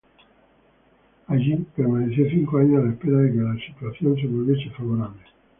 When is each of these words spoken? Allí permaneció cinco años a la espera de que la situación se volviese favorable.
Allí 1.27 1.55
permaneció 1.75 2.27
cinco 2.27 2.57
años 2.57 2.81
a 2.81 2.85
la 2.87 2.91
espera 2.93 3.17
de 3.19 3.33
que 3.33 3.37
la 3.37 3.53
situación 3.63 4.15
se 4.15 4.25
volviese 4.25 4.71
favorable. 4.71 5.21